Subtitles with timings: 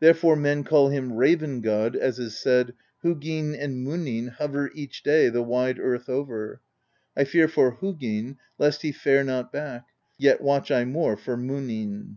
[0.00, 5.28] Therefore men call him Raven God, as is said: Huginn and Muninn hover each day
[5.28, 6.60] The wide earth over;
[7.16, 9.84] I fear for Huginn lest he fare not back,—
[10.18, 12.16] Yet watch I more for Muninn."